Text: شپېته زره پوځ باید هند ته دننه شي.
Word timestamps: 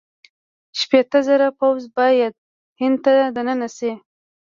شپېته 0.79 1.19
زره 1.27 1.47
پوځ 1.59 1.81
باید 1.97 2.33
هند 2.81 2.97
ته 3.05 3.13
دننه 3.35 3.67
شي. 3.77 3.91